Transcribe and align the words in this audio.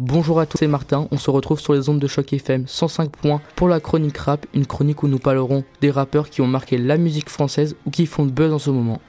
Bonjour 0.00 0.38
à 0.38 0.46
tous, 0.46 0.58
c'est 0.58 0.68
Martin. 0.68 1.08
On 1.10 1.18
se 1.18 1.28
retrouve 1.28 1.58
sur 1.58 1.72
les 1.72 1.88
ondes 1.88 1.98
de 1.98 2.06
choc 2.06 2.32
FM 2.32 2.68
105 2.68 3.10
points 3.10 3.42
pour 3.56 3.66
la 3.66 3.80
chronique 3.80 4.16
rap, 4.16 4.46
une 4.54 4.64
chronique 4.64 5.02
où 5.02 5.08
nous 5.08 5.18
parlerons 5.18 5.64
des 5.80 5.90
rappeurs 5.90 6.30
qui 6.30 6.40
ont 6.40 6.46
marqué 6.46 6.78
la 6.78 6.96
musique 6.98 7.28
française 7.28 7.74
ou 7.84 7.90
qui 7.90 8.06
font 8.06 8.24
le 8.24 8.30
buzz 8.30 8.52
en 8.52 8.60
ce 8.60 8.70
moment. 8.70 9.00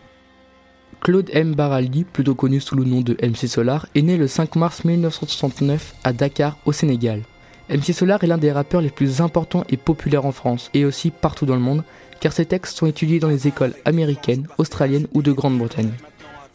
Claude 1.00 1.30
M. 1.32 1.54
Baraldi, 1.54 2.06
plutôt 2.06 2.34
connu 2.34 2.60
sous 2.60 2.76
le 2.76 2.86
nom 2.86 3.02
de 3.02 3.16
MC 3.22 3.48
Solar, 3.48 3.86
est 3.94 4.02
né 4.02 4.18
le 4.18 4.26
5 4.26 4.56
mars 4.56 4.84
1969 4.84 5.94
à 6.04 6.12
Dakar, 6.12 6.58
au 6.66 6.72
Sénégal. 6.72 7.22
MC 7.70 7.94
Solar 7.94 8.24
est 8.24 8.28
l'un 8.28 8.40
des 8.40 8.52
rappeurs 8.52 8.82
les 8.82 8.90
plus 8.90 9.22
importants 9.22 9.66
et 9.70 9.78
populaires 9.78 10.26
en 10.26 10.32
France, 10.32 10.72
et 10.74 10.86
aussi 10.86 11.12
partout 11.12 11.46
dans 11.46 11.54
le 11.54 11.62
monde, 11.62 11.84
car 12.20 12.34
ses 12.34 12.46
textes 12.46 12.76
sont 12.76 12.88
étudiés 12.88 13.20
dans 13.20 13.30
les 13.30 13.48
écoles 13.48 13.76
américaines, 13.86 14.48
australiennes 14.58 15.06
ou 15.14 15.22
de 15.22 15.34
Grande-Bretagne. 15.34 15.92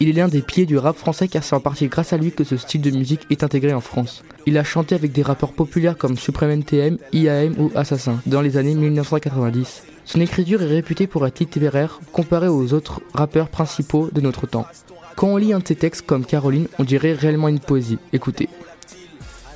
Il 0.01 0.09
est 0.09 0.13
l'un 0.13 0.27
des 0.27 0.41
pieds 0.41 0.65
du 0.65 0.77
rap 0.77 0.97
français 0.97 1.29
car 1.29 1.41
c'est 1.41 1.55
en 1.55 1.61
partie 1.61 1.87
grâce 1.87 2.11
à 2.11 2.17
lui 2.17 2.33
que 2.33 2.43
ce 2.43 2.57
style 2.57 2.81
de 2.81 2.91
musique 2.91 3.25
est 3.29 3.43
intégré 3.43 3.73
en 3.73 3.79
France. 3.79 4.23
Il 4.45 4.57
a 4.57 4.63
chanté 4.65 4.93
avec 4.93 5.13
des 5.13 5.21
rappeurs 5.21 5.53
populaires 5.53 5.97
comme 5.97 6.17
Supreme 6.17 6.51
NTM, 6.51 6.97
IAM 7.13 7.55
ou 7.57 7.71
Assassin 7.75 8.19
dans 8.25 8.41
les 8.41 8.57
années 8.57 8.75
1990. 8.75 9.83
Son 10.03 10.19
écriture 10.19 10.61
est 10.61 10.67
réputée 10.67 11.07
pour 11.07 11.25
être 11.25 11.39
littéraire 11.39 12.01
comparée 12.11 12.49
aux 12.49 12.73
autres 12.73 12.99
rappeurs 13.13 13.47
principaux 13.47 14.09
de 14.11 14.19
notre 14.19 14.47
temps. 14.47 14.67
Quand 15.15 15.27
on 15.27 15.37
lit 15.37 15.53
un 15.53 15.59
de 15.59 15.67
ses 15.67 15.75
textes 15.75 16.05
comme 16.05 16.25
Caroline, 16.25 16.67
on 16.77 16.83
dirait 16.83 17.13
réellement 17.13 17.47
une 17.47 17.61
poésie. 17.61 17.97
Écoutez. 18.11 18.49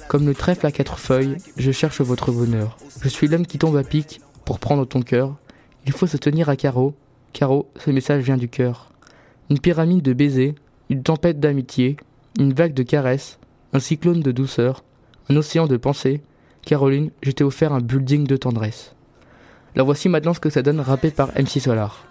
Comme 0.07 0.25
le 0.25 0.33
trèfle 0.33 0.65
à 0.65 0.71
quatre 0.71 0.99
feuilles, 0.99 1.35
je 1.57 1.71
cherche 1.71 1.99
votre 1.99 2.31
bonheur. 2.31 2.77
Je 3.01 3.09
suis 3.09 3.27
l'homme 3.27 3.45
qui 3.45 3.57
tombe 3.57 3.75
à 3.75 3.83
pic 3.83 4.21
pour 4.45 4.59
prendre 4.59 4.85
ton 4.85 5.01
cœur. 5.01 5.35
Il 5.85 5.91
faut 5.91 6.07
se 6.07 6.17
tenir 6.17 6.47
à 6.47 6.55
carreau. 6.55 6.95
Carreau, 7.33 7.69
ce 7.75 7.91
message 7.91 8.23
vient 8.23 8.37
du 8.37 8.47
cœur 8.47 8.89
une 9.49 9.59
pyramide 9.59 10.03
de 10.03 10.13
baisers, 10.13 10.53
une 10.89 11.03
tempête 11.03 11.39
d'amitié, 11.39 11.97
une 12.39 12.53
vague 12.53 12.73
de 12.73 12.83
caresses, 12.83 13.39
un 13.73 13.79
cyclone 13.79 14.21
de 14.21 14.31
douceur, 14.31 14.83
un 15.29 15.35
océan 15.35 15.67
de 15.67 15.77
pensée. 15.77 16.21
Caroline, 16.65 17.09
je 17.23 17.31
t'ai 17.31 17.43
offert 17.43 17.73
un 17.73 17.81
building 17.81 18.27
de 18.27 18.37
tendresse. 18.37 18.95
La 19.75 19.83
voici 19.83 20.09
maintenant 20.09 20.33
ce 20.33 20.39
que 20.39 20.49
ça 20.49 20.61
donne 20.61 20.79
rappé 20.79 21.09
par 21.09 21.29
MC 21.29 21.59
Solar. 21.59 22.05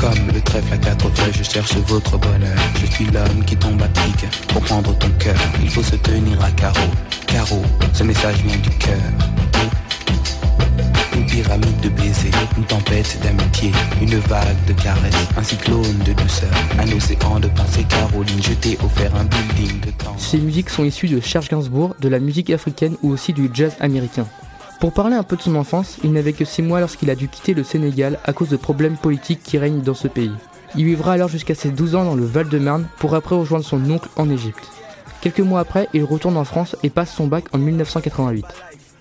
Comme 0.00 0.34
le 0.34 0.40
trèfle 0.40 0.72
à 0.72 0.78
quatre 0.78 1.08
feuilles, 1.10 1.32
je 1.32 1.44
cherche 1.44 1.76
votre 1.76 2.18
bonheur. 2.18 2.58
Je 2.80 2.86
suis 2.86 3.04
l'homme 3.06 3.44
qui 3.46 3.56
tombe 3.56 3.80
à 3.80 3.88
pic 3.88 4.26
pour 4.48 4.62
prendre 4.62 4.96
ton 4.98 5.10
cœur. 5.20 5.36
Il 5.62 5.70
faut 5.70 5.82
se 5.82 5.94
tenir 5.96 6.42
à 6.42 6.50
carreau. 6.50 6.90
Carreau, 7.28 7.62
ce 7.92 8.02
message 8.02 8.42
vient 8.42 8.58
du 8.58 8.70
cœur 8.70 9.51
pyramide 11.32 11.80
de 11.80 11.88
baisers, 11.88 12.30
une 12.58 12.64
tempête 12.64 13.18
d'amitié, 13.22 13.72
une 14.02 14.16
vague 14.16 14.64
de 14.66 14.74
caresses, 14.74 15.28
un 15.34 15.42
cyclone 15.42 15.98
de 16.04 16.12
douceur, 16.12 16.50
un 16.78 16.86
océan 16.94 17.40
de 17.40 17.48
pensée. 17.48 17.86
Caroline, 17.88 18.42
je 18.42 18.52
t'ai 18.52 18.76
offert 18.84 19.16
un 19.16 19.24
building 19.24 19.80
de 19.80 19.90
temps. 19.92 20.14
Ces 20.18 20.36
musiques 20.36 20.68
sont 20.68 20.84
issues 20.84 21.08
de 21.08 21.20
Serge 21.20 21.48
Gainsbourg, 21.48 21.96
de 21.98 22.08
la 22.10 22.20
musique 22.20 22.50
africaine 22.50 22.96
ou 23.02 23.10
aussi 23.10 23.32
du 23.32 23.48
jazz 23.54 23.74
américain. 23.80 24.26
Pour 24.78 24.92
parler 24.92 25.16
un 25.16 25.22
peu 25.22 25.36
de 25.36 25.40
son 25.40 25.56
enfance, 25.56 25.96
il 26.04 26.12
n'avait 26.12 26.34
que 26.34 26.44
6 26.44 26.60
mois 26.60 26.80
lorsqu'il 26.80 27.08
a 27.08 27.14
dû 27.14 27.28
quitter 27.28 27.54
le 27.54 27.64
Sénégal 27.64 28.18
à 28.24 28.34
cause 28.34 28.50
de 28.50 28.58
problèmes 28.58 28.98
politiques 28.98 29.42
qui 29.42 29.56
règnent 29.56 29.80
dans 29.80 29.94
ce 29.94 30.08
pays. 30.08 30.32
Il 30.76 30.84
vivra 30.84 31.14
alors 31.14 31.28
jusqu'à 31.28 31.54
ses 31.54 31.70
12 31.70 31.94
ans 31.94 32.04
dans 32.04 32.14
le 32.14 32.26
Val-de-Marne 32.26 32.88
pour 32.98 33.14
après 33.14 33.36
rejoindre 33.36 33.64
son 33.64 33.90
oncle 33.90 34.10
en 34.16 34.28
Égypte. 34.28 34.68
Quelques 35.22 35.40
mois 35.40 35.60
après, 35.60 35.88
il 35.94 36.04
retourne 36.04 36.36
en 36.36 36.44
France 36.44 36.76
et 36.82 36.90
passe 36.90 37.14
son 37.14 37.26
bac 37.26 37.44
en 37.54 37.58
1988. 37.58 38.44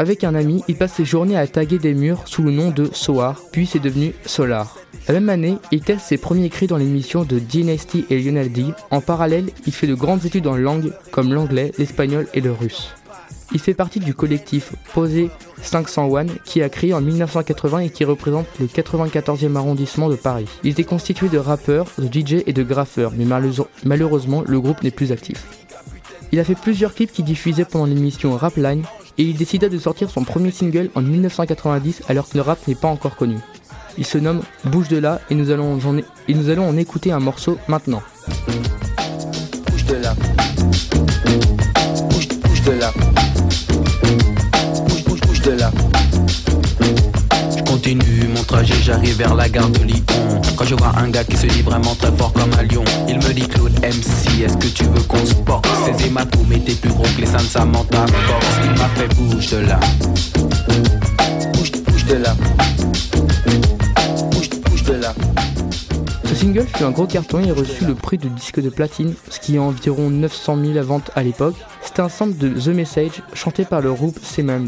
Avec 0.01 0.23
un 0.23 0.33
ami, 0.33 0.63
il 0.67 0.75
passe 0.75 0.93
ses 0.93 1.05
journées 1.05 1.37
à 1.37 1.45
taguer 1.45 1.77
des 1.77 1.93
murs 1.93 2.23
sous 2.25 2.41
le 2.41 2.49
nom 2.49 2.71
de 2.71 2.89
Soar, 2.91 3.39
puis 3.51 3.67
c'est 3.67 3.77
devenu 3.77 4.15
Solar. 4.25 4.79
La 5.07 5.13
même 5.13 5.29
année, 5.29 5.57
il 5.71 5.81
teste 5.81 6.07
ses 6.07 6.17
premiers 6.17 6.45
écrits 6.45 6.65
dans 6.65 6.77
l'émission 6.77 7.23
de 7.23 7.37
Dynasty 7.37 8.05
et 8.09 8.19
Lionel 8.19 8.51
D. 8.51 8.65
En 8.89 8.99
parallèle, 8.99 9.51
il 9.67 9.71
fait 9.71 9.85
de 9.85 9.93
grandes 9.93 10.25
études 10.25 10.47
en 10.47 10.55
langue 10.55 10.91
comme 11.11 11.31
l'anglais, 11.31 11.71
l'espagnol 11.77 12.25
et 12.33 12.41
le 12.41 12.51
russe. 12.51 12.95
Il 13.53 13.59
fait 13.59 13.75
partie 13.75 13.99
du 13.99 14.15
collectif 14.15 14.71
Posé 14.95 15.29
501 15.61 16.25
qui 16.45 16.63
a 16.63 16.69
créé 16.69 16.95
en 16.95 17.01
1980 17.01 17.77
et 17.81 17.89
qui 17.91 18.03
représente 18.03 18.47
le 18.59 18.65
94e 18.65 19.55
arrondissement 19.55 20.09
de 20.09 20.15
Paris. 20.15 20.47
Il 20.63 20.71
était 20.71 20.83
constitué 20.83 21.29
de 21.29 21.37
rappeurs, 21.37 21.85
de 21.99 22.07
DJ 22.07 22.41
et 22.47 22.53
de 22.53 22.63
graffeurs, 22.63 23.13
mais 23.15 23.27
malheureusement 23.85 24.43
le 24.47 24.59
groupe 24.59 24.81
n'est 24.81 24.89
plus 24.89 25.11
actif. 25.11 25.45
Il 26.31 26.39
a 26.39 26.43
fait 26.43 26.55
plusieurs 26.55 26.95
clips 26.95 27.11
qui 27.11 27.21
diffusaient 27.21 27.65
pendant 27.65 27.85
l'émission 27.85 28.35
Rapline 28.35 28.81
et 29.17 29.23
il 29.23 29.37
décida 29.37 29.69
de 29.69 29.77
sortir 29.77 30.09
son 30.09 30.23
premier 30.23 30.51
single 30.51 30.89
en 30.95 31.01
1990 31.01 32.03
alors 32.09 32.29
que 32.29 32.37
le 32.37 32.41
rap 32.41 32.67
n'est 32.67 32.75
pas 32.75 32.87
encore 32.87 33.15
connu. 33.15 33.37
Il 33.97 34.05
se 34.05 34.17
nomme 34.17 34.41
Bouge 34.65 34.87
de 34.87 34.97
là 34.97 35.21
et 35.29 35.35
nous 35.35 35.51
allons 35.51 35.73
en, 35.73 35.97
et 35.97 36.33
nous 36.33 36.49
allons 36.49 36.67
en 36.67 36.77
écouter 36.77 37.11
un 37.11 37.19
morceau 37.19 37.57
maintenant. 37.67 38.01
Bouge 39.69 39.85
de 39.85 39.95
là. 39.95 40.15
Bouge, 42.09 42.27
bouge 42.27 42.61
de 42.63 42.71
là. 42.71 42.91
Bouge, 44.87 45.03
bouge, 45.05 45.21
bouge 45.21 45.41
de 45.41 45.51
là 45.51 45.71
continue 47.81 48.27
mon 48.41 48.45
trajet, 48.45 48.73
j'arrive 48.81 49.17
vers 49.17 49.35
la 49.35 49.47
gare 49.49 49.69
de 49.69 49.83
Lyon. 49.83 50.03
Quand 50.57 50.65
je 50.65 50.75
vois 50.75 50.93
un 50.97 51.09
gars 51.09 51.23
qui 51.23 51.37
se 51.37 51.45
dit 51.45 51.61
vraiment 51.61 51.93
très 51.95 52.11
fort 52.13 52.33
comme 52.33 52.51
un 52.53 52.63
lion, 52.63 52.83
il 53.07 53.17
me 53.17 53.33
dit 53.33 53.47
Claude 53.47 53.73
MC, 53.81 54.41
est-ce 54.43 54.57
que 54.57 54.67
tu 54.67 54.83
veux 54.85 55.01
qu'on 55.03 55.23
se 55.25 55.35
boxe 55.35 55.69
Ces 55.85 56.07
hématomes 56.07 56.51
étaient 56.53 56.73
plus 56.73 56.89
gros 56.89 57.03
que 57.03 57.21
les 57.21 57.27
seins 57.27 57.37
de 57.37 57.43
Samantha 57.43 58.05
Fox. 58.07 58.45
Il 58.63 58.71
m'a 58.71 58.89
fait 58.89 59.07
bouge 59.15 59.47
de 59.51 59.57
là. 59.57 59.79
Bouge, 61.53 61.71
bouge 61.83 62.05
de 62.05 62.15
là. 62.15 62.35
Bouge, 64.31 64.49
bouge 64.49 64.83
de 64.83 64.93
là. 64.93 65.13
Ce 66.25 66.35
single 66.35 66.65
fut 66.73 66.83
un 66.83 66.91
gros 66.91 67.05
carton 67.05 67.41
et 67.41 67.51
reçut 67.51 67.85
le 67.85 67.95
prix 67.95 68.17
de 68.17 68.29
disque 68.29 68.59
de 68.59 68.69
platine, 68.69 69.13
ce 69.29 69.39
qui 69.39 69.55
est 69.55 69.59
environ 69.59 70.09
900 70.09 70.57
000 70.73 70.85
ventes 70.85 71.11
à 71.15 71.21
l'époque. 71.23 71.55
C'était 71.83 72.01
un 72.01 72.09
sample 72.09 72.37
de 72.37 72.49
The 72.49 72.67
Message 72.67 73.21
chanté 73.33 73.65
par 73.65 73.81
le 73.81 73.93
groupe 73.93 74.17
Semand. 74.23 74.67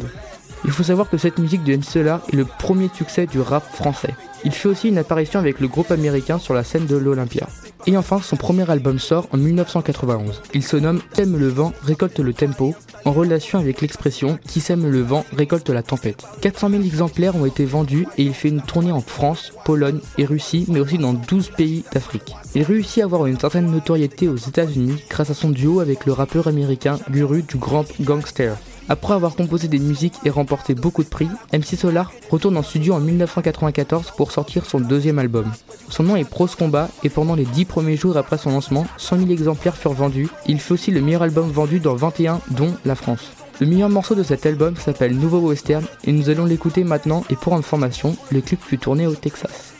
Il 0.65 0.71
faut 0.71 0.83
savoir 0.83 1.09
que 1.09 1.17
cette 1.17 1.39
musique 1.39 1.63
de 1.63 1.81
Solar 1.81 2.21
est 2.31 2.35
le 2.35 2.45
premier 2.45 2.89
succès 2.93 3.25
du 3.25 3.41
rap 3.41 3.63
français. 3.75 4.15
Il 4.45 4.51
fait 4.51 4.69
aussi 4.69 4.89
une 4.89 4.97
apparition 4.97 5.39
avec 5.39 5.59
le 5.59 5.67
groupe 5.67 5.91
américain 5.91 6.37
sur 6.37 6.53
la 6.53 6.63
scène 6.63 6.85
de 6.85 6.95
l'Olympia. 6.95 7.47
Et 7.85 7.97
enfin, 7.97 8.21
son 8.21 8.37
premier 8.37 8.69
album 8.69 8.97
sort 8.99 9.27
en 9.31 9.37
1991. 9.37 10.41
Il 10.53 10.63
se 10.63 10.77
nomme 10.77 11.01
T'aimes 11.13 11.37
le 11.37 11.47
vent, 11.47 11.73
récolte 11.83 12.19
le 12.19 12.33
tempo, 12.33 12.75
en 13.03 13.11
relation 13.11 13.59
avec 13.59 13.81
l'expression 13.81 14.39
Qui 14.47 14.61
sème 14.61 14.89
le 14.89 15.01
vent, 15.01 15.25
récolte 15.35 15.69
la 15.69 15.83
tempête. 15.83 16.23
400 16.41 16.69
000 16.69 16.83
exemplaires 16.83 17.35
ont 17.35 17.45
été 17.45 17.65
vendus 17.65 18.07
et 18.17 18.23
il 18.23 18.33
fait 18.33 18.49
une 18.49 18.61
tournée 18.61 18.91
en 18.91 19.01
France, 19.01 19.53
Pologne 19.65 19.99
et 20.17 20.25
Russie, 20.25 20.65
mais 20.69 20.79
aussi 20.79 20.97
dans 20.97 21.13
12 21.13 21.51
pays 21.57 21.83
d'Afrique. 21.91 22.35
Il 22.55 22.63
réussit 22.63 23.01
à 23.01 23.05
avoir 23.05 23.25
une 23.25 23.39
certaine 23.39 23.69
notoriété 23.69 24.29
aux 24.29 24.37
États-Unis 24.37 25.03
grâce 25.09 25.29
à 25.29 25.33
son 25.33 25.49
duo 25.49 25.81
avec 25.81 26.05
le 26.05 26.13
rappeur 26.13 26.47
américain 26.47 26.99
Guru 27.09 27.43
du 27.43 27.57
Grand 27.57 27.85
Gangster. 27.99 28.55
Après 28.89 29.13
avoir 29.13 29.35
composé 29.35 29.69
des 29.69 29.79
musiques 29.79 30.19
et 30.25 30.29
remporté 30.29 30.75
beaucoup 30.75 31.03
de 31.03 31.09
prix, 31.09 31.29
MC 31.53 31.77
Solar 31.77 32.11
retourne 32.29 32.57
en 32.57 32.63
studio 32.63 32.93
en 32.93 32.99
1994 32.99 34.11
pour 34.17 34.31
sortir 34.31 34.65
son 34.65 34.81
deuxième 34.81 35.19
album. 35.19 35.45
Son 35.89 36.03
nom 36.03 36.17
est 36.17 36.29
Prose 36.29 36.55
Combat 36.55 36.89
et 37.03 37.09
pendant 37.09 37.35
les 37.35 37.45
10 37.45 37.65
premiers 37.65 37.95
jours 37.95 38.17
après 38.17 38.37
son 38.37 38.51
lancement, 38.51 38.85
100 38.97 39.19
000 39.19 39.29
exemplaires 39.29 39.77
furent 39.77 39.93
vendus. 39.93 40.29
Il 40.47 40.59
fait 40.59 40.73
aussi 40.73 40.91
le 40.91 41.01
meilleur 41.01 41.23
album 41.23 41.49
vendu 41.49 41.79
dans 41.79 41.95
21, 41.95 42.41
dont 42.51 42.73
la 42.83 42.95
France. 42.95 43.31
Le 43.61 43.67
meilleur 43.67 43.89
morceau 43.89 44.15
de 44.15 44.23
cet 44.23 44.45
album 44.45 44.75
s'appelle 44.75 45.15
Nouveau 45.15 45.39
Western 45.39 45.85
et 46.03 46.11
nous 46.11 46.29
allons 46.29 46.45
l'écouter 46.45 46.83
maintenant 46.83 47.23
et 47.29 47.35
pour 47.35 47.53
information, 47.53 48.17
le 48.31 48.41
clip 48.41 48.61
fut 48.61 48.79
tourné 48.79 49.07
au 49.07 49.15
Texas. 49.15 49.72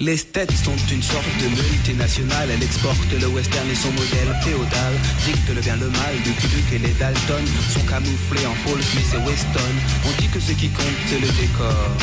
Les 0.00 0.16
States 0.16 0.50
sont 0.50 0.74
une 0.92 1.04
sorte 1.04 1.24
de 1.38 1.46
multinationale, 1.46 2.48
elle 2.50 2.64
exporte 2.64 3.12
le 3.12 3.28
western 3.28 3.70
et 3.70 3.76
son 3.76 3.92
modèle 3.92 4.34
féodal, 4.42 4.92
dicte 5.24 5.48
le 5.54 5.60
bien 5.60 5.76
le 5.76 5.88
mal, 5.88 6.16
du 6.24 6.30
Duke 6.30 6.72
et 6.74 6.78
les 6.78 6.94
Dalton 6.94 7.44
sont 7.70 7.86
camouflés 7.86 8.44
en 8.44 8.54
Paul 8.66 8.82
Smith 8.82 9.06
et 9.14 9.24
Weston. 9.24 9.74
On 10.04 10.20
dit 10.20 10.26
que 10.26 10.40
ce 10.40 10.50
qui 10.50 10.68
compte 10.70 10.98
c'est 11.06 11.20
le 11.20 11.28
décor. 11.38 11.94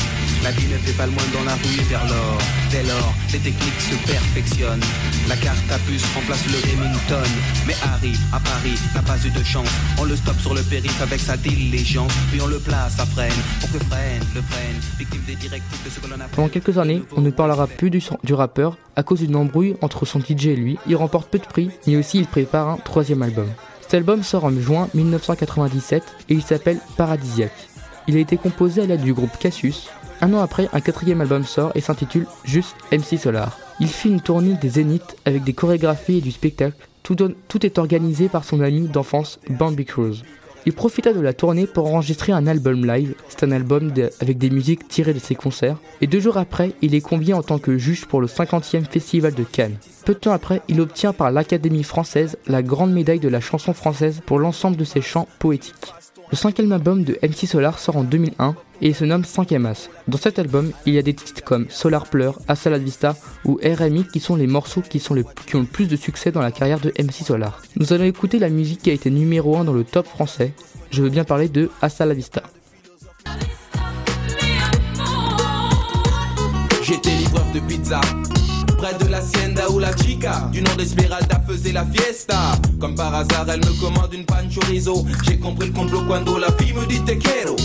La 0.42 0.52
vie 0.52 0.68
ne 0.72 0.78
fait 0.78 0.94
pas 0.94 1.06
le 1.06 1.12
moins 1.12 1.30
dans 1.34 1.44
la 1.44 1.54
rue 1.56 1.84
vers 1.90 2.08
l'or. 2.08 2.38
Dès 2.72 2.84
lors, 2.84 3.14
les 3.34 3.40
techniques 3.40 3.82
se 3.82 3.96
perfectionnent. 4.10 4.84
La 5.28 5.36
carte 5.36 5.70
à 5.70 5.78
puce 5.80 6.06
remplace 6.16 6.46
le 6.48 6.58
Remington. 6.72 7.30
Mais 7.68 7.76
Harry, 7.84 8.14
à 8.32 8.40
Paris, 8.40 8.80
n'a 8.96 9.02
pas 9.02 9.18
eu 9.24 9.30
de 9.30 9.44
chance. 9.44 9.70
On 10.00 10.06
le 10.06 10.16
stoppe 10.16 10.40
sur 10.40 10.56
le 10.56 10.62
périph' 10.64 11.02
avec 11.02 11.20
sa 11.20 11.38
diligence. 11.38 12.12
Puis 12.32 12.42
on 12.42 12.48
le 12.48 12.58
place 12.58 13.00
à 13.00 13.06
freine, 13.06 13.34
pour 13.60 13.70
que 13.72 13.86
freine, 13.86 14.24
le 14.34 14.42
freine. 14.42 14.80
Victime 14.98 15.22
des 15.28 15.36
directives 15.36 15.84
de 15.86 15.90
ce 15.90 16.00
que 16.00 16.08
l'on 16.08 16.20
a 16.20 16.28
Pendant 16.30 16.50
quelques 16.50 16.78
années, 16.78 17.04
on 17.16 17.22
ne 17.22 17.30
parlera 17.30 17.68
du, 17.90 18.34
rappeur 18.34 18.78
à 18.96 19.04
cause 19.04 19.20
d'une 19.20 19.36
embrouille 19.36 19.76
entre 19.82 20.06
son 20.06 20.20
DJ 20.20 20.48
et 20.48 20.56
lui. 20.56 20.78
Il 20.88 20.96
remporte 20.96 21.30
peu 21.30 21.40
de 21.40 21.46
prix, 21.46 21.70
mais 21.88 21.98
aussi 21.98 22.20
il 22.20 22.28
prépare 22.28 22.70
un 22.70 22.78
troisième 22.78 23.24
album. 23.24 23.48
Cet 23.82 23.96
album 23.96 24.24
sort 24.24 24.46
en 24.46 24.52
juin 24.52 24.88
1997 24.94 26.04
et 26.30 26.34
il 26.34 26.42
s'appelle 26.42 26.80
Paradisiaque. 26.98 27.68
Il 28.08 28.16
a 28.18 28.20
été 28.20 28.38
composé 28.38 28.82
à 28.82 28.86
l'aide 28.86 29.02
du 29.02 29.14
groupe 29.14 29.38
Cassius, 29.38 29.90
un 30.22 30.34
an 30.34 30.40
après, 30.40 30.70
un 30.72 30.82
quatrième 30.82 31.22
album 31.22 31.44
sort 31.44 31.72
et 31.74 31.82
s'intitule 31.82 32.28
juste 32.46 32.76
MC 32.92 33.18
Solar. 33.18 33.58
Il 33.80 33.88
fit 33.88 34.10
une 34.10 34.22
tournée 34.22 34.54
des 34.54 34.70
Zéniths 34.70 35.18
avec 35.26 35.44
des 35.44 35.54
chorégraphies 35.54 36.20
et 36.20 36.22
du 36.22 36.32
spectacle. 36.32 36.78
Tout, 37.02 37.16
tout 37.48 37.66
est 37.66 37.80
organisé 37.80 38.30
par 38.30 38.44
son 38.44 38.62
ami 38.62 38.88
d'enfance 38.88 39.40
Bambi 39.50 39.86
Cruz. 39.86 40.22
Il 40.66 40.74
profita 40.74 41.12
de 41.12 41.20
la 41.20 41.34
tournée 41.34 41.66
pour 41.66 41.88
enregistrer 41.88 42.32
un 42.32 42.46
album 42.46 42.86
live, 42.86 43.16
c'est 43.30 43.44
un 43.44 43.52
album 43.52 43.92
avec 44.20 44.38
des 44.38 44.52
musiques 44.52 44.88
tirées 44.88 45.14
de 45.14 45.20
ses 45.20 45.34
concerts, 45.34 45.78
et 46.02 46.08
deux 46.08 46.20
jours 46.20 46.38
après, 46.38 46.74
il 46.84 46.94
est 46.94 47.02
convié 47.02 47.34
en 47.34 47.42
tant 47.42 47.58
que 47.58 47.78
juge 47.80 48.06
pour 48.06 48.22
le 48.22 48.28
50e 48.28 48.86
Festival 48.86 49.34
de 49.34 49.44
Cannes. 49.44 49.78
Peu 50.06 50.14
de 50.14 50.20
temps 50.20 50.34
après, 50.34 50.62
il 50.68 50.80
obtient 50.80 51.14
par 51.14 51.32
l'Académie 51.32 51.84
française 51.84 52.38
la 52.46 52.62
grande 52.62 52.94
médaille 52.94 53.20
de 53.20 53.28
la 53.28 53.40
chanson 53.40 53.74
française 53.74 54.22
pour 54.26 54.38
l'ensemble 54.38 54.78
de 54.78 54.84
ses 54.84 55.02
chants 55.02 55.28
poétiques. 55.40 55.94
Le 56.32 56.38
cinquième 56.38 56.72
album 56.72 57.04
de 57.04 57.18
MC 57.24 57.48
Solar 57.48 57.80
sort 57.80 57.98
en 57.98 58.04
2001 58.04 58.56
et 58.82 58.90
il 58.90 58.96
se 58.96 59.06
nomme 59.06 59.24
5 59.24 59.52
As. 59.54 59.90
Dans 60.08 60.18
cet 60.18 60.40
album, 60.40 60.72
il 60.86 60.94
y 60.94 60.98
a 60.98 61.02
des 61.02 61.14
titres 61.14 61.44
comme 61.44 61.68
Solar 61.70 62.08
Pleur, 62.08 62.40
Assa 62.48 62.70
la 62.70 62.78
Vista 62.78 63.16
ou 63.46 63.60
RMI 63.64 64.06
qui 64.12 64.20
sont 64.20 64.36
les 64.36 64.48
morceaux 64.48 64.82
qui, 64.82 65.00
sont 65.00 65.14
les, 65.14 65.24
qui 65.46 65.56
ont 65.56 65.62
le 65.62 65.66
plus 65.66 65.88
de 65.88 65.96
succès 65.96 66.32
dans 66.32 66.42
la 66.42 66.52
carrière 66.52 66.80
de 66.80 66.92
MC 67.00 67.24
Solar. 67.26 67.62
Nous 67.78 67.94
allons 67.94 68.06
écouter 68.06 68.40
la 68.40 68.50
musique 68.50 68.82
qui 68.82 68.90
a 68.90 68.94
été 68.94 69.10
numéro 69.10 69.58
1 69.58 69.66
dans 69.66 69.74
le 69.74 69.84
top 69.84 70.08
français. 70.08 70.54
Je 70.90 71.02
veux 71.02 71.10
bien 71.10 71.24
parler 71.24 71.48
de 71.48 71.70
Assa 71.82 72.06
la 72.06 72.14
Vista. 72.14 72.44
J'étais 76.84 77.12
livreur 77.12 77.46
de 77.54 77.60
pizza 77.60 78.02
près 78.78 78.96
de 78.98 79.12
l'hacienda 79.12 79.70
ou 79.70 79.78
la 79.78 79.96
chica 79.96 80.50
Du 80.52 80.62
nom 80.62 80.76
d'Esmeralda 80.76 81.40
faisait 81.48 81.72
la 81.72 81.86
fiesta 81.86 82.54
Comme 82.80 82.96
par 82.96 83.14
hasard 83.14 83.46
elle 83.48 83.60
me 83.60 83.80
commande 83.80 84.12
une 84.12 84.26
pan 84.26 84.42
chorizo 84.50 85.06
J'ai 85.28 85.38
compris 85.38 85.68
le 85.68 85.74
complot 85.74 86.02
quand 86.08 86.38
la 86.40 86.52
fille 86.54 86.74
me 86.74 86.86
dit 86.88 87.00
te 87.02 87.12
quiero 87.12 87.56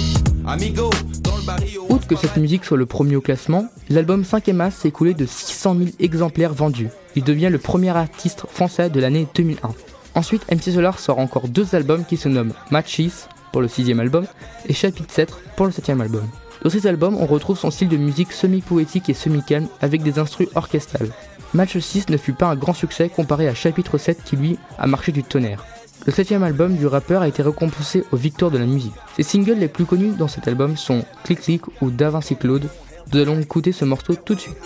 Outre 1.89 2.07
que 2.07 2.15
cette 2.15 2.37
musique 2.37 2.65
soit 2.65 2.77
le 2.77 2.87
premier 2.87 3.17
au 3.17 3.21
classement, 3.21 3.67
l'album 3.89 4.25
5 4.25 4.47
Mas 4.49 4.77
s'est 4.77 4.89
écoulé 4.89 5.13
de 5.13 5.27
600 5.27 5.75
000 5.77 5.91
exemplaires 5.99 6.55
vendus. 6.55 6.89
Il 7.17 7.25
devient 7.25 7.49
le 7.51 7.59
premier 7.59 7.91
artiste 7.91 8.45
français 8.49 8.89
de 8.89 9.01
l'année 9.01 9.27
2001. 9.35 9.75
Ensuite, 10.15 10.49
MC 10.51 10.73
Solar 10.73 11.01
sort 11.01 11.19
encore 11.19 11.49
deux 11.49 11.75
albums 11.75 12.05
qui 12.05 12.17
se 12.17 12.29
nomment 12.29 12.53
Matchis 12.71 13.13
pour 13.51 13.61
le 13.61 13.67
sixième 13.67 13.99
album 13.99 14.25
et 14.69 14.73
Chapitre 14.73 15.13
7 15.13 15.35
pour 15.57 15.67
le 15.67 15.73
septième 15.73 16.01
album. 16.01 16.29
Dans 16.63 16.71
ces 16.71 16.87
albums, 16.87 17.17
on 17.17 17.27
retrouve 17.27 17.59
son 17.59 17.73
style 17.73 17.89
de 17.89 17.97
musique 17.97 18.33
semi-poétique 18.33 19.09
et 19.09 19.15
semi-calme 19.15 19.67
avec 19.81 20.05
des 20.05 20.21
instruments 20.21 20.51
orchestrales. 20.55 21.11
Match 21.55 21.77
6 21.77 22.09
ne 22.09 22.17
fut 22.17 22.35
pas 22.35 22.47
un 22.47 22.57
grand 22.57 22.75
succès 22.75 23.09
comparé 23.09 23.49
à 23.49 23.55
Chapitre 23.55 23.99
7 23.99 24.23
qui 24.25 24.37
lui 24.37 24.59
a 24.79 24.87
marché 24.87 25.11
du 25.11 25.25
tonnerre. 25.25 25.65
Le 26.07 26.13
septième 26.13 26.45
album 26.45 26.77
du 26.77 26.87
rappeur 26.87 27.23
a 27.23 27.27
été 27.27 27.43
récompensé 27.43 28.05
aux 28.13 28.17
victoires 28.17 28.53
de 28.53 28.59
la 28.59 28.67
musique. 28.67 28.95
Ses 29.17 29.25
singles 29.25 29.59
les 29.59 29.67
plus 29.67 29.87
connus 29.87 30.13
dans 30.17 30.29
cet 30.29 30.47
album 30.47 30.77
sont 30.77 31.05
Click 31.25 31.41
Click 31.41 31.63
ou 31.83 31.91
Da 31.91 32.11
Vinci 32.11 32.37
Claude. 32.37 32.69
Nous 33.13 33.19
allons 33.19 33.41
écouter 33.41 33.73
ce 33.73 33.85
morceau 33.85 34.15
tout 34.15 34.37
de 34.37 34.41
suite. 34.41 34.57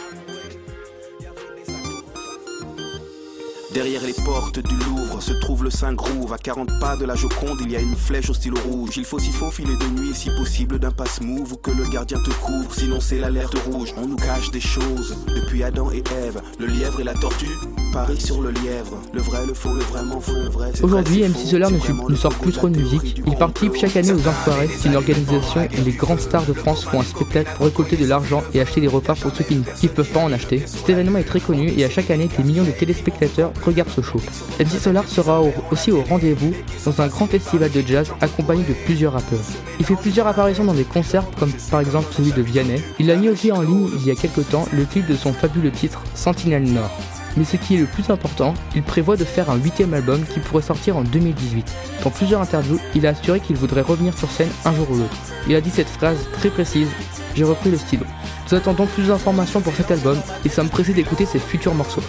Derrière 3.73 4.03
les 4.03 4.13
portes 4.25 4.59
du 4.59 4.75
Louvre 4.85 5.23
se 5.23 5.33
trouve 5.33 5.63
le 5.63 5.71
Saint-Groove. 5.71 6.33
À 6.33 6.39
40 6.39 6.81
pas 6.81 6.97
de 6.97 7.05
la 7.05 7.15
Joconde, 7.15 7.61
il 7.63 7.71
y 7.71 7.77
a 7.77 7.81
une 7.81 7.95
flèche 7.95 8.29
au 8.29 8.35
stylo 8.35 8.59
rouge. 8.69 8.97
Il 8.97 9.05
faut 9.05 9.21
s'y 9.21 9.31
faufiler 9.31 9.77
de 9.77 10.01
nuit, 10.01 10.13
si 10.13 10.29
possible, 10.31 10.79
d'un 10.79 10.91
passe-move 10.91 11.53
ou 11.53 11.57
que 11.57 11.71
le 11.71 11.89
gardien 11.89 12.19
te 12.19 12.31
couvre. 12.45 12.75
Sinon, 12.75 13.01
c'est 13.01 13.19
l'alerte 13.19 13.57
rouge. 13.71 13.95
On 13.97 14.09
nous 14.09 14.17
cache 14.17 14.51
des 14.51 14.61
choses 14.61 15.17
depuis 15.29 15.63
Adam 15.63 15.91
et 15.93 16.03
Ève. 16.27 16.43
Le 16.59 16.67
lièvre 16.67 17.01
et 17.01 17.05
la 17.05 17.15
tortue, 17.15 17.47
Paris 17.93 18.21
sur 18.21 18.41
le 18.41 18.51
lièvre. 18.51 18.99
Le 19.13 19.21
vrai, 19.21 19.47
le 19.47 19.55
faux, 19.55 19.75
le 19.75 19.81
vraiment 19.81 20.21
faux, 20.21 20.35
le 20.35 20.49
vrai. 20.49 20.73
Aujourd'hui, 20.83 21.23
MC 21.23 21.47
Solar 21.47 21.71
ne, 21.71 22.15
sort 22.15 22.35
plus 22.35 22.53
trop 22.53 22.69
de 22.69 22.77
musique. 22.77 23.23
Il 23.27 23.35
participe 23.37 23.77
chaque 23.77 23.97
année 23.97 24.13
aux 24.13 24.29
Enfoirés. 24.29 24.69
C'est 24.79 24.89
une 24.89 24.97
organisation 24.97 25.63
où 25.63 25.85
les 25.85 25.93
grandes 25.93 26.21
stars 26.21 26.47
de 26.47 26.53
France 26.53 26.85
font 26.85 27.01
un 27.01 27.05
spectacle 27.05 27.51
pour 27.57 27.67
récolter 27.67 27.97
de 27.97 28.07
l'argent 28.07 28.43
et 28.55 28.61
acheter 28.61 28.81
des 28.81 28.89
repas 28.89 29.15
pour 29.15 29.35
ceux 29.35 29.45
qui 29.45 29.57
ne 29.57 29.89
peuvent 29.89 30.09
pas 30.09 30.21
en 30.21 30.33
acheter. 30.33 30.63
Cet 30.67 30.89
événement 30.89 31.19
est 31.19 31.25
très 31.25 31.41
connu 31.41 31.73
et 31.77 31.85
à 31.85 31.91
chaque 31.91 32.11
année, 32.11 32.29
des 32.37 32.45
millions 32.45 32.65
de 32.65 32.71
téléspectateurs 32.71 33.53
regarde 33.65 33.91
ce 33.91 34.03
show. 34.03 34.21
MC 34.61 34.79
Solar 34.81 35.09
sera 35.09 35.43
aussi 35.71 35.91
au 35.91 36.03
rendez-vous 36.03 36.53
dans 36.85 37.01
un 37.01 37.09
grand 37.09 37.27
festival 37.27 37.71
de 37.71 37.83
jazz 37.87 38.13
accompagné 38.21 38.63
de 38.65 38.75
plusieurs 38.85 39.15
rappeurs. 39.15 39.39
Il 39.79 39.87
fait 39.87 39.97
plusieurs 39.97 40.27
apparitions 40.27 40.65
dans 40.65 40.75
des 40.75 40.85
concerts 40.85 41.25
comme 41.39 41.53
par 41.71 41.81
exemple 41.81 42.13
celui 42.13 42.33
de 42.33 42.43
Vianney. 42.43 42.83
Il 42.99 43.11
a 43.11 43.17
mis 43.17 43.29
aussi 43.29 43.51
en 43.51 43.63
ligne 43.63 43.89
il 43.95 44.07
y 44.07 44.11
a 44.11 44.15
quelques 44.15 44.49
temps 44.49 44.67
le 44.73 44.85
clip 44.85 45.07
de 45.07 45.17
son 45.17 45.33
fabuleux 45.33 45.71
titre 45.71 46.03
Sentinelle 46.15 46.71
Nord. 46.71 46.91
Mais 47.37 47.45
ce 47.45 47.57
qui 47.57 47.77
est 47.77 47.81
le 47.81 47.87
plus 47.87 48.11
important, 48.11 48.55
il 48.75 48.83
prévoit 48.83 49.17
de 49.17 49.25
faire 49.25 49.51
un 49.51 49.57
huitième 49.57 49.95
album 49.95 50.23
qui 50.25 50.41
pourrait 50.41 50.63
sortir 50.63 50.97
en 50.97 51.03
2018. 51.03 51.73
Dans 52.05 52.11
plusieurs 52.11 52.41
interviews, 52.41 52.79
il 52.95 53.07
a 53.07 53.11
assuré 53.11 53.41
qu'il 53.41 53.57
voudrait 53.57 53.83
revenir 53.83 54.17
sur 54.17 54.31
scène 54.31 54.51
un 54.65 54.75
jour 54.75 54.91
ou 54.91 54.97
l'autre. 54.97 55.17
Il 55.49 55.55
a 55.55 55.61
dit 55.61 55.71
cette 55.71 55.89
phrase 55.89 56.19
très 56.33 56.51
précise, 56.51 56.89
j'ai 57.35 57.45
repris 57.45 57.71
le 57.71 57.77
stylo. 57.77 58.05
Nous 58.51 58.57
attendons 58.57 58.87
plus 58.87 59.09
d'informations 59.09 59.61
pour 59.61 59.75
cet 59.75 59.91
album 59.91 60.19
et 60.45 60.49
sommes 60.49 60.69
pressés 60.69 60.93
d'écouter 60.93 61.27
ses 61.27 61.39
futurs 61.39 61.75
morceaux. 61.75 62.03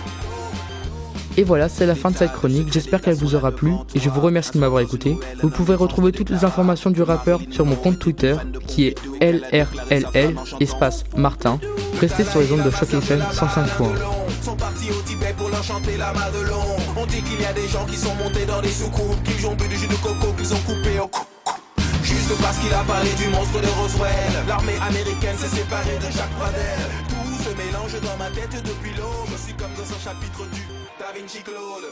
Et 1.37 1.43
voilà, 1.43 1.69
c'est 1.69 1.85
la 1.85 1.95
fin 1.95 2.11
de 2.11 2.17
cette 2.17 2.33
chronique, 2.33 2.73
j'espère 2.73 2.99
qu'elle 2.99 3.15
vous 3.15 3.35
aura 3.35 3.51
plu 3.51 3.71
et 3.95 3.99
je 3.99 4.09
vous 4.09 4.19
remercie 4.19 4.51
de 4.51 4.59
m'avoir 4.59 4.81
écouté. 4.81 5.17
Vous 5.41 5.49
pouvez 5.49 5.75
retrouver 5.75 6.11
toutes 6.11 6.29
les 6.29 6.43
informations 6.43 6.89
du 6.89 7.01
rappeur 7.01 7.39
sur 7.51 7.65
mon 7.65 7.75
compte 7.75 7.99
Twitter 7.99 8.35
qui 8.67 8.87
est 8.87 8.97
LRLL 9.21 10.35
espace 10.59 11.05
Martin. 11.15 11.59
Restez 12.01 12.25
sur 12.25 12.41
les 12.41 12.51
ondes 12.51 12.63
de 12.63 12.71
Choc 12.71 12.93
FM 12.93 13.23
105 13.31 13.67
Chanter 15.61 15.95
la. 15.95 16.11
On 16.97 17.05
dit 17.05 17.21
qu'il 17.21 17.39
y 17.39 17.45
a 17.45 17.53
des 17.53 17.67
gens 17.67 17.85
qui 17.85 17.95
sont 17.95 18.15
montés 18.15 18.45
dans 18.47 18.61
des 18.61 18.71
soucoupes, 18.71 19.21
qui 19.23 19.45
ont 19.45 19.53
bu 19.53 19.67
du 19.67 19.77
jus 19.77 19.87
de 19.87 19.95
coco, 19.95 20.33
qu'ils 20.33 20.51
ont 20.55 20.59
coupé 20.65 20.99
au 20.99 21.07
cou. 21.07 21.21
Juste 22.01 22.33
parce 22.41 22.57
qu'il 22.57 22.73
a 22.73 22.83
parlé 22.83 23.13
du 23.13 23.27
monstre 23.27 23.61
de 23.61 23.67
Roswell. 23.67 24.33
L'armée 24.47 24.77
américaine 24.81 25.37
s'est 25.37 25.55
séparée 25.55 25.97
de 25.97 26.11
Jacques 26.11 26.35
Pradel. 26.39 26.79
Tout 27.09 27.43
se 27.43 27.55
mélange 27.55 28.01
dans 28.01 28.17
ma 28.17 28.31
tête 28.31 28.63
depuis 28.63 28.91
l'eau. 28.97 29.25
Je 29.31 29.37
suis 29.37 29.53
comme 29.53 29.73
dans 29.75 29.83
un 29.83 29.99
chapitre 30.03 30.49
du 30.51 30.61
Da 30.97 31.13
Vinci 31.13 31.43
Claude. 31.43 31.85